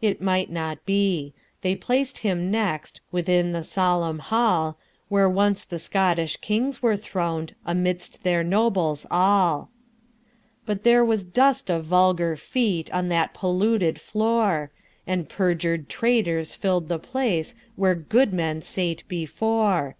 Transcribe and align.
It 0.00 0.20
might 0.22 0.50
not 0.52 0.86
be. 0.86 1.32
They 1.62 1.74
placed 1.74 2.18
him 2.18 2.52
nextWithin 2.52 3.52
the 3.52 3.64
solemn 3.64 4.20
hall, 4.20 4.78
Where 5.08 5.28
once 5.28 5.64
the 5.64 5.80
Scottish 5.80 6.36
kings 6.36 6.80
were 6.80 6.96
thron'dAmidst 6.96 8.22
their 8.22 8.44
nobles 8.44 9.04
all. 9.10 9.68
But 10.64 10.84
there 10.84 11.04
was 11.04 11.24
dust 11.24 11.70
of 11.72 11.84
vulgar 11.86 12.36
feetOn 12.36 13.08
that 13.08 13.34
polluted 13.34 14.00
floor, 14.00 14.70
And 15.08 15.28
perju'd 15.28 15.88
traitors 15.88 16.54
fill'd 16.54 16.86
the 16.88 17.00
placeWhere 17.00 18.08
good 18.08 18.32
men 18.32 18.60
sate 18.62 19.02
before. 19.08 19.96